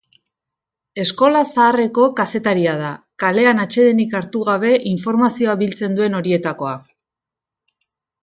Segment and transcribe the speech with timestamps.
[1.01, 2.89] Eskola zaharreko kazetaria da,
[3.25, 6.73] kalean atsedenik hartu gabe informazioa biltzen duen horietakoa.